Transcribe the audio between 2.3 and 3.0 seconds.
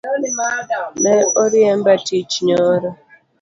nyoro